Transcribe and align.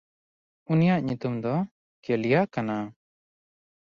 ᱩᱱᱤᱭᱟᱜ 0.71 0.99
ᱧᱩᱛᱩᱢ 1.05 1.35
ᱫᱚ 1.43 1.55
ᱠᱮᱞᱤᱭᱟ 2.03 2.41
ᱠᱟᱱᱟ᱾ 2.53 2.77